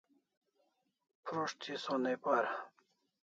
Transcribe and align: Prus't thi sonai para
Prus't 1.25 1.59
thi 1.65 1.73
sonai 1.83 2.17
para 2.23 2.51